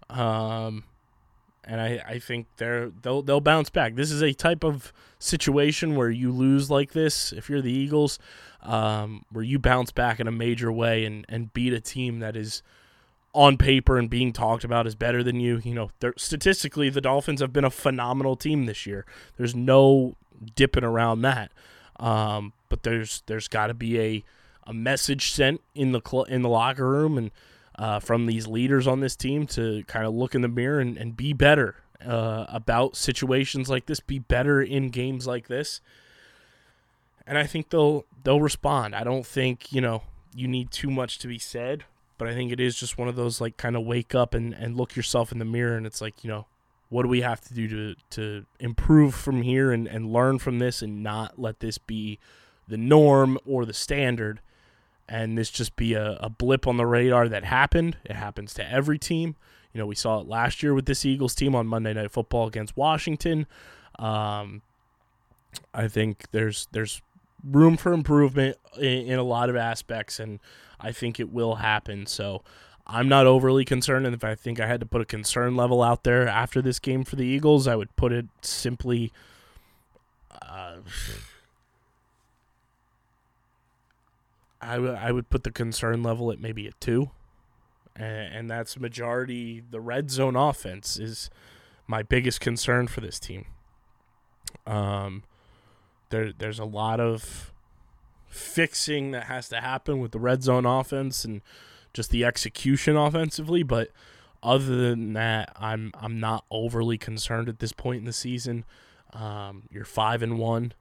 Um, 0.10 0.86
and 1.66 1.82
I, 1.82 2.02
I 2.08 2.20
think 2.20 2.48
they're 2.56 2.90
they'll 3.02 3.22
they'll 3.22 3.42
bounce 3.42 3.70
back. 3.70 3.96
This 3.96 4.10
is 4.10 4.22
a 4.22 4.32
type 4.32 4.64
of 4.64 4.94
situation 5.20 5.98
where 5.98 6.10
you 6.10 6.32
lose 6.32 6.72
like 6.72 6.94
this 6.94 7.34
if 7.34 7.50
you're 7.50 7.62
the 7.62 7.74
Eagles, 7.74 8.20
um, 8.62 9.26
where 9.32 9.44
you 9.44 9.60
bounce 9.60 9.92
back 9.92 10.22
in 10.22 10.28
a 10.30 10.32
major 10.32 10.72
way 10.72 11.04
and, 11.04 11.26
and 11.28 11.52
beat 11.52 11.74
a 11.74 11.82
team 11.82 12.20
that 12.20 12.38
is 12.38 12.64
on 13.34 13.58
paper 13.58 13.98
and 13.98 14.10
being 14.10 14.34
talked 14.34 14.64
about 14.64 14.86
as 14.86 14.96
better 14.96 15.24
than 15.24 15.40
you. 15.40 15.62
You 15.64 15.74
know, 15.74 15.92
statistically, 16.18 16.90
the 16.90 17.02
Dolphins 17.02 17.42
have 17.42 17.54
been 17.54 17.64
a 17.64 17.70
phenomenal 17.70 18.36
team 18.36 18.66
this 18.66 18.86
year. 18.86 19.06
There's 19.38 19.56
no 19.56 20.16
dipping 20.56 20.84
around 20.84 21.22
that. 21.22 21.52
Um, 22.00 22.54
but 22.70 22.84
there's 22.84 23.24
there's 23.28 23.48
got 23.48 23.68
to 23.68 23.74
be 23.74 24.00
a 24.00 24.24
a 24.66 24.74
message 24.74 25.32
sent 25.32 25.62
in 25.76 25.92
the 25.92 26.02
cl- 26.06 26.24
in 26.24 26.42
the 26.42 26.50
locker 26.50 26.88
room 26.88 27.18
and 27.18 27.32
uh, 27.78 28.00
from 28.00 28.26
these 28.26 28.48
leaders 28.48 28.88
on 28.88 29.00
this 29.00 29.16
team 29.16 29.48
to 29.48 29.84
kind 29.88 30.06
of 30.06 30.14
look 30.14 30.36
in 30.36 30.42
the 30.42 30.48
mirror 30.48 30.80
and, 30.80 30.98
and 30.98 31.18
be 31.18 31.34
better 31.34 31.76
uh, 32.06 32.46
about 32.50 32.96
situations 32.96 33.70
like 33.70 33.86
this, 33.86 34.00
be 34.00 34.20
better 34.20 34.62
in 34.62 34.90
games 34.90 35.26
like 35.26 35.48
this. 35.48 35.82
And 37.26 37.38
I 37.38 37.46
think 37.46 37.70
they'll 37.70 38.06
they'll 38.24 38.42
respond. 38.42 38.96
I 38.96 39.04
don't 39.04 39.26
think 39.26 39.72
you 39.72 39.82
know 39.82 40.04
you 40.34 40.48
need 40.48 40.72
too 40.72 40.90
much 40.90 41.20
to 41.20 41.28
be 41.28 41.38
said 41.38 41.86
but 42.22 42.30
I 42.30 42.36
think 42.36 42.52
it 42.52 42.60
is 42.60 42.76
just 42.76 43.00
one 43.00 43.08
of 43.08 43.16
those 43.16 43.42
like 43.42 43.58
kind 43.58 43.76
of 43.76 43.84
wake 43.84 44.14
up 44.14 44.36
and, 44.36 44.54
and 44.54 44.78
look 44.78 44.96
yourself 44.96 45.32
in 45.32 45.40
the 45.40 45.44
mirror 45.44 45.76
and 45.76 45.88
it's 45.88 46.02
like, 46.02 46.24
you 46.24 46.28
know, 46.28 46.46
what 46.90 47.02
do 47.02 47.10
we 47.10 47.22
have 47.22 47.42
to 47.42 47.54
do 47.56 47.68
to 47.68 47.96
to 48.12 48.46
improve 48.60 49.16
from 49.16 49.42
here 49.42 49.72
and, 49.72 49.88
and 49.88 50.14
learn 50.14 50.38
from 50.38 50.60
this 50.60 50.84
and 50.84 51.02
not 51.02 51.40
let 51.40 51.62
this 51.62 51.80
be 51.80 52.20
the 52.68 52.78
norm 52.78 53.40
or 53.44 53.66
the 53.66 53.74
standard 53.74 54.40
and 55.10 55.36
this 55.36 55.50
just 55.50 55.76
be 55.76 55.96
a, 55.96 56.20
a 56.22 56.30
blip 56.30 56.68
on 56.68 56.78
the 56.78 56.86
radar 56.86 57.28
that 57.28 57.44
happened. 57.44 57.98
It 58.06 58.16
happens 58.16 58.54
to 58.54 58.72
every 58.72 59.00
team. 59.00 59.36
You 59.74 59.80
know, 59.80 59.88
we 59.88 59.96
saw 59.96 60.20
it 60.20 60.28
last 60.28 60.62
year 60.62 60.76
with 60.76 60.86
this 60.86 61.04
Eagles 61.04 61.34
team 61.34 61.56
on 61.56 61.66
Monday 61.66 61.96
Night 61.96 62.12
Football 62.12 62.46
against 62.46 62.78
Washington. 62.78 63.48
Um, 63.98 64.62
I 65.74 65.88
think 65.88 66.26
there's 66.30 66.68
there's 66.72 67.02
room 67.44 67.78
for 67.78 67.94
improvement 67.94 68.58
in, 68.78 69.08
in 69.08 69.20
a 69.20 69.24
lot 69.24 69.50
of 69.50 69.56
aspects, 69.56 70.20
and 70.20 70.40
I 70.80 70.92
think 70.92 71.20
it 71.20 71.32
will 71.32 71.56
happen. 71.56 72.06
So 72.06 72.44
I'm 72.88 73.08
not 73.08 73.28
overly 73.28 73.66
concerned. 73.66 74.06
And 74.06 74.16
if 74.16 74.24
I 74.24 74.36
think 74.36 74.60
I 74.60 74.68
had 74.68 74.80
to 74.80 74.86
put 74.86 75.02
a 75.02 75.06
concern 75.06 75.56
level 75.56 75.82
out 75.82 76.04
there 76.04 76.28
after 76.28 76.62
this 76.62 76.80
game 76.80 77.04
for 77.04 77.16
the 77.16 77.26
Eagles, 77.26 77.68
I 77.68 77.76
would 77.76 77.96
put 77.96 78.12
it 78.12 78.28
simply. 78.42 79.12
Uh, 80.42 80.78
I, 84.62 84.76
w- 84.76 84.94
I 84.94 85.12
would 85.12 85.30
put 85.30 85.44
the 85.44 85.52
concern 85.52 86.04
level 86.04 86.32
at 86.32 86.40
maybe 86.40 86.68
a 86.68 86.72
two, 86.80 87.10
and, 87.96 88.34
and 88.34 88.50
that's 88.50 88.80
majority 88.80 89.64
the 89.70 89.80
red 89.80 90.12
zone 90.12 90.36
offense 90.36 91.00
is 91.00 91.30
my 91.88 92.04
biggest 92.04 92.40
concern 92.40 92.88
for 92.88 93.02
this 93.02 93.20
team. 93.20 93.46
Um, 94.68 95.24
there 96.12 96.32
there's 96.32 96.60
a 96.60 96.66
lot 96.66 97.00
of 97.00 97.52
fixing 98.28 99.12
that 99.12 99.26
has 99.26 99.50
to 99.50 99.60
happen 99.60 100.00
with 100.00 100.12
the 100.12 100.20
red 100.20 100.44
zone 100.44 100.66
offense 100.66 101.26
and 101.26 101.42
just 101.94 102.12
the 102.12 102.24
execution 102.24 102.96
offensively, 102.96 103.64
but 103.64 103.90
other 104.44 104.76
than 104.76 105.14
that, 105.14 105.52
I'm 105.58 105.92
I'm 106.00 106.20
not 106.20 106.46
overly 106.50 106.98
concerned 106.98 107.50
at 107.50 107.60
this 107.60 107.74
point 107.74 108.00
in 108.00 108.06
the 108.06 108.14
season. 108.14 108.66
Um, 109.14 109.64
you're 109.72 109.86
five 109.86 110.24
and 110.24 110.40
one, 110.40 110.74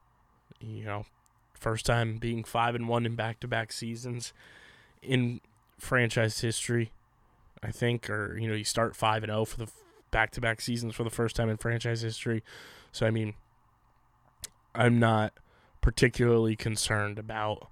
you 0.61 0.85
know, 0.85 1.07
first 1.55 1.85
time 1.85 2.19
being 2.19 2.45
five 2.45 2.75
and 2.75 2.89
one 2.89 3.05
in 3.05 3.17
back 3.17 3.41
to 3.41 3.49
back 3.49 3.73
seasons 3.73 4.33
in 5.03 5.41
franchise 5.79 6.41
history, 6.41 6.93
I 7.63 7.71
think, 7.71 8.09
or 8.09 8.39
you 8.39 8.49
know, 8.49 8.55
you 8.55 8.65
start 8.65 8.97
five 8.97 9.23
and 9.23 9.31
zero 9.31 9.45
for 9.45 9.59
the 9.59 9.69
back 10.11 10.31
to 10.33 10.41
back 10.41 10.61
seasons 10.61 10.95
for 10.95 11.05
the 11.05 11.11
first 11.11 11.37
time 11.37 11.51
in 11.51 11.57
franchise 11.57 12.03
history. 12.03 12.43
So 12.93 13.07
I 13.07 13.11
mean, 13.11 13.35
I'm 14.75 14.99
not 14.99 15.33
particularly 15.81 16.57
concerned 16.57 17.19
about 17.19 17.69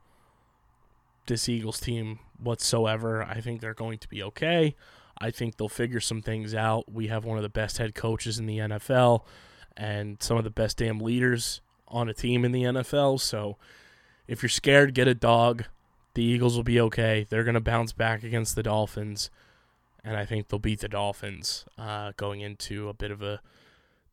this 1.27 1.49
Eagles 1.49 1.81
team 1.81 2.19
whatsoever. 2.39 3.23
I 3.23 3.41
think 3.41 3.61
they're 3.61 3.75
going 3.75 3.99
to 3.99 4.09
be 4.09 4.23
okay. 4.23 4.75
I 5.21 5.31
think 5.31 5.57
they'll 5.57 5.69
figure 5.69 6.01
some 6.01 6.23
things 6.23 6.55
out. 6.55 6.93
We 6.93 7.09
have 7.09 7.25
one 7.25 7.37
of 7.37 7.43
the 7.43 7.49
best 7.49 7.79
head 7.79 7.95
coaches 7.95 8.39
in 8.39 8.47
the 8.47 8.59
NFL 8.59 9.23
and 9.77 10.23
some 10.23 10.37
of 10.37 10.45
the 10.45 10.51
best 10.51 10.79
damn 10.79 11.01
leaders 11.01 11.61
on 11.87 12.09
a 12.09 12.15
team 12.15 12.45
in 12.45 12.53
the 12.53 12.63
NFL. 12.63 13.21
So 13.21 13.57
if 14.27 14.43
you're 14.43 14.49
scared, 14.49 14.95
get 14.95 15.09
a 15.09 15.15
dog. 15.15 15.65
The 16.15 16.23
Eagles 16.23 16.57
will 16.57 16.65
be 16.65 16.81
okay. 16.81 17.27
They're 17.29 17.45
going 17.45 17.55
to 17.55 17.61
bounce 17.61 17.93
back 17.93 18.23
against 18.23 18.55
the 18.55 18.63
Dolphins. 18.63 19.31
And 20.05 20.17
I 20.17 20.25
think 20.25 20.49
they'll 20.49 20.59
beat 20.59 20.81
the 20.81 20.89
Dolphins 20.89 21.65
uh, 21.77 22.13
going 22.17 22.41
into 22.41 22.89
a 22.89 22.95
bit 22.95 23.11
of 23.11 23.23
a 23.23 23.41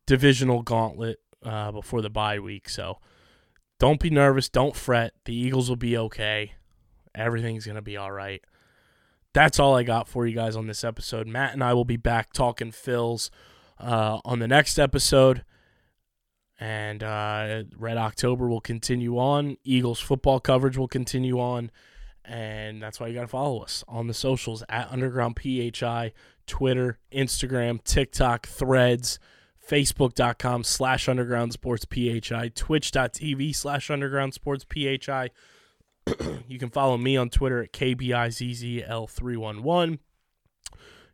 divisional 0.06 0.62
gauntlet 0.62 1.20
uh, 1.46 1.72
before 1.72 2.02
the 2.02 2.10
bye 2.10 2.38
week. 2.38 2.68
So 2.68 2.98
don't 3.78 4.00
be 4.00 4.10
nervous. 4.10 4.48
Don't 4.48 4.76
fret. 4.76 5.12
The 5.24 5.34
Eagles 5.34 5.68
will 5.68 5.76
be 5.76 5.96
okay. 5.96 6.52
Everything's 7.14 7.64
going 7.64 7.76
to 7.76 7.82
be 7.82 7.96
all 7.96 8.12
right. 8.12 8.42
That's 9.32 9.58
all 9.58 9.74
I 9.74 9.82
got 9.82 10.08
for 10.08 10.26
you 10.26 10.34
guys 10.34 10.56
on 10.56 10.66
this 10.66 10.82
episode. 10.82 11.26
Matt 11.26 11.52
and 11.52 11.62
I 11.62 11.74
will 11.74 11.84
be 11.84 11.96
back 11.96 12.32
talking 12.32 12.72
Phils 12.72 13.30
uh, 13.78 14.18
on 14.24 14.38
the 14.38 14.48
next 14.48 14.78
episode. 14.78 15.44
And 16.58 17.02
uh, 17.02 17.64
Red 17.76 17.98
October 17.98 18.48
will 18.48 18.62
continue 18.62 19.18
on. 19.18 19.58
Eagles 19.62 20.00
football 20.00 20.40
coverage 20.40 20.78
will 20.78 20.88
continue 20.88 21.38
on. 21.38 21.70
And 22.24 22.82
that's 22.82 22.98
why 22.98 23.06
you 23.08 23.14
got 23.14 23.22
to 23.22 23.28
follow 23.28 23.60
us 23.62 23.84
on 23.86 24.08
the 24.08 24.14
socials 24.14 24.64
at 24.68 24.90
Underground 24.90 25.38
PHI, 25.40 26.12
Twitter, 26.46 26.98
Instagram, 27.12 27.84
TikTok, 27.84 28.46
Threads, 28.46 29.18
Facebook.com 29.68 30.64
slash 30.64 31.08
Underground 31.08 31.52
Sports 31.52 31.86
PHI, 31.92 32.52
Twitch.tv 32.54 33.54
slash 33.54 33.90
Underground 33.90 34.32
Sports 34.34 34.64
PHI. 34.64 35.30
you 36.48 36.58
can 36.58 36.70
follow 36.70 36.96
me 36.96 37.16
on 37.16 37.28
Twitter 37.30 37.62
at 37.62 37.72
KBIZZL311, 37.72 39.98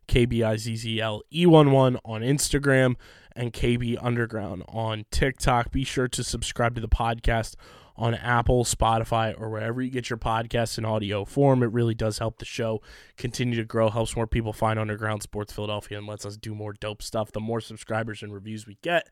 KBIZZLE11 0.07 1.21
E 1.31 1.45
on 1.47 2.21
Instagram, 2.21 2.95
and 3.35 3.51
KB 3.51 3.97
Underground 3.99 4.63
on 4.67 5.05
TikTok. 5.09 5.71
Be 5.71 5.83
sure 5.83 6.07
to 6.07 6.23
subscribe 6.23 6.75
to 6.75 6.81
the 6.81 6.87
podcast 6.87 7.55
on 7.95 8.15
Apple, 8.15 8.63
Spotify, 8.63 9.39
or 9.39 9.49
wherever 9.49 9.81
you 9.81 9.91
get 9.91 10.09
your 10.09 10.17
podcasts 10.17 10.77
in 10.77 10.85
audio 10.85 11.25
form. 11.25 11.61
It 11.61 11.71
really 11.71 11.93
does 11.93 12.17
help 12.17 12.39
the 12.39 12.45
show 12.45 12.81
continue 13.17 13.55
to 13.57 13.65
grow, 13.65 13.89
helps 13.89 14.15
more 14.15 14.27
people 14.27 14.53
find 14.53 14.79
Underground 14.79 15.21
Sports 15.21 15.53
Philadelphia, 15.53 15.97
and 15.97 16.07
lets 16.07 16.25
us 16.25 16.37
do 16.37 16.55
more 16.55 16.73
dope 16.73 17.01
stuff. 17.01 17.31
The 17.31 17.39
more 17.39 17.61
subscribers 17.61 18.23
and 18.23 18.33
reviews 18.33 18.65
we 18.65 18.77
get, 18.81 19.09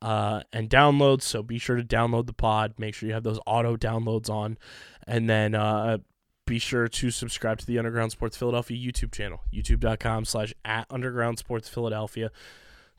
uh, 0.00 0.42
and 0.52 0.70
downloads. 0.70 1.22
So 1.22 1.42
be 1.42 1.58
sure 1.58 1.76
to 1.76 1.84
download 1.84 2.26
the 2.26 2.32
pod. 2.32 2.74
Make 2.78 2.94
sure 2.94 3.08
you 3.08 3.14
have 3.14 3.24
those 3.24 3.40
auto 3.46 3.76
downloads 3.76 4.30
on, 4.30 4.56
and 5.06 5.28
then 5.28 5.54
uh, 5.54 5.98
be 6.46 6.58
sure 6.58 6.88
to 6.88 7.10
subscribe 7.10 7.58
to 7.58 7.66
the 7.66 7.78
Underground 7.78 8.12
Sports 8.12 8.36
Philadelphia 8.36 8.76
YouTube 8.76 9.12
channel, 9.12 9.42
youtube.com 9.52 10.24
slash 10.24 10.54
at 10.64 10.86
Underground 10.90 11.38
Sports 11.38 11.68
Philadelphia. 11.68 12.30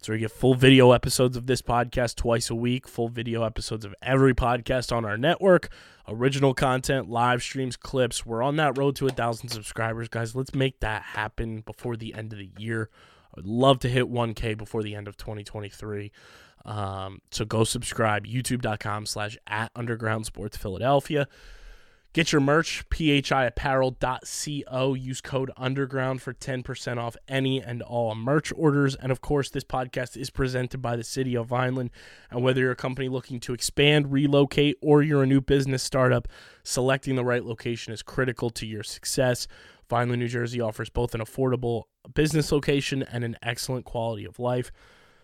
So 0.04 0.12
we 0.12 0.20
get 0.20 0.32
full 0.32 0.54
video 0.54 0.92
episodes 0.92 1.38
of 1.38 1.48
this 1.48 1.62
podcast 1.62 2.16
twice 2.16 2.50
a 2.50 2.56
week, 2.56 2.90
full 2.90 3.08
video 3.08 3.46
episodes 3.46 3.86
of 3.86 3.96
every 4.02 4.34
podcast 4.34 4.94
on 4.94 5.06
our 5.06 5.18
network, 5.18 5.70
original 6.10 6.54
content, 6.54 7.10
live 7.10 7.42
streams, 7.42 7.78
clips. 7.78 8.26
We're 8.26 8.44
on 8.44 8.58
that 8.58 8.78
road 8.78 8.98
to 8.98 9.08
a 9.08 9.12
thousand 9.12 9.48
subscribers, 9.48 10.10
guys. 10.10 10.36
Let's 10.36 10.54
make 10.54 10.82
that 10.82 11.04
happen 11.04 11.62
before 11.62 11.96
the 11.96 12.14
end 12.16 12.34
of 12.34 12.40
the 12.40 12.50
year. 12.58 12.90
I 13.28 13.30
would 13.38 13.48
love 13.48 13.80
to 13.80 13.90
hit 13.90 14.12
1K 14.12 14.58
before 14.58 14.84
the 14.84 14.94
end 14.94 15.08
of 15.08 15.16
2023. 15.16 16.12
Um, 16.66 17.22
so 17.32 17.46
go 17.46 17.64
subscribe, 17.64 18.28
youtube.com 18.28 19.06
slash 19.06 19.38
at 19.48 19.72
underground 19.74 20.26
sports 20.26 20.58
Philadelphia. 20.58 21.30
Get 22.14 22.32
your 22.32 22.42
merch, 22.42 22.88
phiapparel.co. 22.92 24.94
Use 24.94 25.20
code 25.20 25.52
underground 25.58 26.22
for 26.22 26.32
10% 26.32 26.98
off 27.00 27.18
any 27.28 27.60
and 27.60 27.82
all 27.82 28.14
merch 28.14 28.54
orders. 28.56 28.94
And 28.94 29.12
of 29.12 29.22
course, 29.22 29.50
this 29.50 29.64
podcast 29.64 30.16
is 30.16 30.30
presented 30.30 30.80
by 30.80 30.96
the 30.96 31.04
city 31.04 31.36
of 31.36 31.48
Vineland. 31.48 31.90
And 32.30 32.44
whether 32.44 32.62
you're 32.62 32.70
a 32.70 32.76
company 32.76 33.10
looking 33.10 33.40
to 33.40 33.56
expand, 33.56 34.12
relocate, 34.12 34.78
or 34.80 35.02
you're 35.02 35.24
a 35.24 35.28
new 35.28 35.42
business 35.42 35.82
startup, 35.82 36.28
selecting 36.64 37.16
the 37.16 37.26
right 37.26 37.44
location 37.44 37.94
is 37.94 38.04
critical 38.04 38.52
to 38.52 38.68
your 38.68 38.84
success. 38.84 39.48
Vineland, 39.90 40.22
New 40.22 40.28
Jersey 40.28 40.62
offers 40.62 40.92
both 40.92 41.16
an 41.16 41.22
affordable 41.22 41.86
business 42.14 42.52
location 42.52 43.02
and 43.02 43.24
an 43.24 43.38
excellent 43.42 43.86
quality 43.86 44.26
of 44.26 44.38
life. 44.38 44.72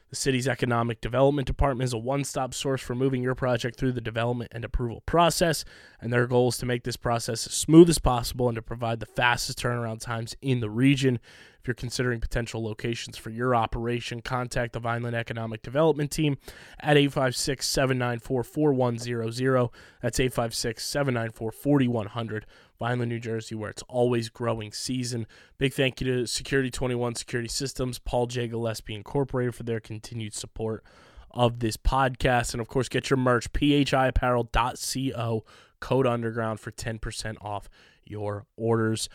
The 0.10 0.16
city's 0.16 0.48
economic 0.48 1.02
development 1.02 1.46
department 1.46 1.86
is 1.86 1.94
a 1.94 1.98
one 1.98 2.24
stop 2.24 2.56
source 2.56 2.82
for 2.82 2.96
moving 2.96 3.22
your 3.22 3.36
project 3.36 3.78
through 3.78 3.92
the 3.92 4.02
development 4.02 4.52
and 4.54 4.66
approval 4.66 5.02
process, 5.06 5.64
and 6.02 6.12
their 6.12 6.26
goal 6.26 6.50
is 6.50 6.58
to 6.58 6.66
make 6.66 6.84
this 6.84 6.98
process 6.98 7.46
as 7.46 7.54
smooth 7.54 7.90
as 7.90 8.00
possible 8.00 8.50
and 8.50 8.56
to 8.56 8.62
provide 8.62 9.00
the 9.00 9.06
fastest 9.06 9.60
turnaround 9.60 10.02
times 10.02 10.36
in 10.42 10.62
the 10.62 10.70
region. 10.70 11.20
If 11.62 11.68
you're 11.68 11.76
considering 11.76 12.22
potential 12.22 12.64
locations 12.64 13.18
for 13.18 13.30
your 13.30 13.56
operation, 13.56 14.22
contact 14.22 14.74
the 14.74 14.80
Vineland 14.80 15.16
Economic 15.16 15.62
Development 15.62 16.10
Team 16.10 16.38
at 16.80 16.98
856 16.98 17.68
794 17.68 18.44
4100. 18.44 19.70
That's 20.02 20.20
856 20.20 20.86
794 20.86 21.52
4100. 21.52 22.46
Vineland, 22.80 23.10
New 23.10 23.20
Jersey, 23.20 23.56
where 23.56 23.70
it's 23.70 23.84
always 23.90 24.30
growing 24.30 24.72
season. 24.72 25.28
Big 25.58 25.74
thank 25.74 26.00
you 26.00 26.08
to 26.08 26.26
Security 26.26 26.72
21 26.72 27.16
Security 27.16 27.50
Systems, 27.50 28.00
Paul 28.00 28.28
J. 28.28 28.48
Gillespie 28.48 28.96
Incorporated 28.96 29.54
for 29.54 29.64
their 29.64 29.82
continued 29.82 30.34
support 30.34 30.84
of 31.32 31.60
this 31.60 31.76
podcast. 31.76 32.54
And 32.54 32.62
of 32.62 32.70
course, 32.70 32.88
get 32.88 33.10
your 33.10 33.18
merch, 33.18 33.52
phiapparel.co, 33.52 35.44
code 35.82 36.08
underground 36.08 36.60
for 36.60 36.72
10% 36.72 37.36
off 37.42 37.70
your 38.06 38.46
orders. 38.56 39.10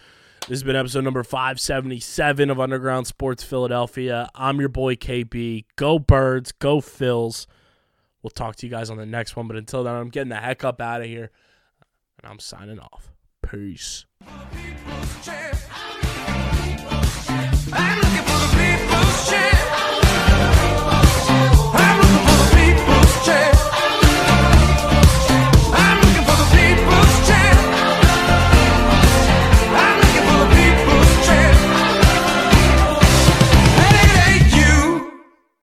This 0.46 0.57
has 0.57 0.62
been 0.62 0.76
episode 0.76 1.04
number 1.04 1.24
577 1.24 2.50
of 2.50 2.61
Underground 2.61 3.07
Sports 3.07 3.42
Philadelphia. 3.42 4.28
I'm 4.35 4.61
your 4.61 4.68
boy 4.68 4.94
KB. 4.94 5.64
Go 5.76 5.98
Birds, 5.98 6.52
go 6.52 6.83
Phils. 6.83 7.46
We'll 8.22 8.28
talk 8.28 8.57
to 8.57 8.66
you 8.66 8.70
guys 8.70 8.90
on 8.90 8.98
the 8.98 9.07
next 9.07 9.37
one, 9.37 9.48
but 9.48 9.57
until 9.57 9.85
then, 9.85 9.94
I'm 9.94 10.11
getting 10.11 10.28
the 10.28 10.37
heck 10.37 10.62
up 10.62 10.83
out 10.83 11.00
of 11.00 11.07
here 11.07 11.30
and 12.22 12.30
I'm 12.30 12.40
signing 12.40 12.78
off. 12.78 13.11
Peace. 13.40 14.04